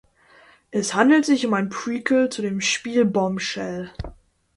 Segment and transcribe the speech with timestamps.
[0.71, 3.91] Es handelt sich um ein Prequel zu dem Spiel Bombshell.